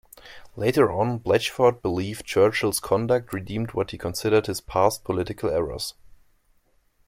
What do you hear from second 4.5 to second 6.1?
past political errors.